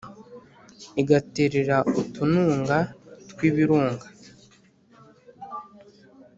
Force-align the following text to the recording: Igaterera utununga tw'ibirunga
Igaterera 1.01 1.77
utununga 2.01 2.77
tw'ibirunga 3.29 4.05